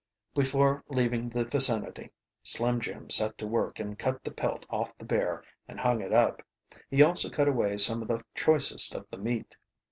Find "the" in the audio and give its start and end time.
1.29-1.45, 4.23-4.31, 4.97-5.05, 8.07-8.23, 9.11-9.17